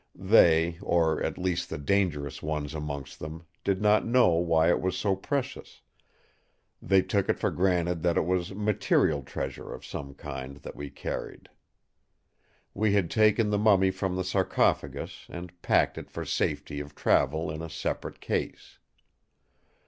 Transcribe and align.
They, 0.15 0.79
or 0.81 1.21
at 1.21 1.37
least 1.37 1.69
the 1.69 1.77
dangerous 1.77 2.41
ones 2.41 2.73
amongst 2.73 3.19
them, 3.19 3.45
did 3.63 3.83
not 3.83 4.03
know 4.03 4.29
why 4.29 4.69
it 4.71 4.81
was 4.81 4.97
so 4.97 5.15
precious; 5.15 5.83
they 6.81 7.03
took 7.03 7.29
it 7.29 7.37
for 7.37 7.51
granted 7.51 8.01
that 8.01 8.17
it 8.17 8.25
was 8.25 8.55
material 8.55 9.21
treasure 9.21 9.71
of 9.71 9.85
some 9.85 10.15
kind 10.15 10.57
that 10.57 10.75
we 10.75 10.89
carried. 10.89 11.49
We 12.73 12.93
had 12.93 13.11
taken 13.11 13.51
the 13.51 13.59
mummy 13.59 13.91
from 13.91 14.15
the 14.15 14.23
sarcophagus, 14.23 15.27
and 15.29 15.61
packed 15.61 15.99
it 15.99 16.09
for 16.09 16.25
safety 16.25 16.79
of 16.79 16.95
travel 16.95 17.51
in 17.51 17.61
a 17.61 17.69
separate 17.69 18.19
case. 18.19 18.79